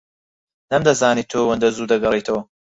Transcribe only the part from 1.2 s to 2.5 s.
تۆ ئەوەندە زوو دەگەڕێیتەوە.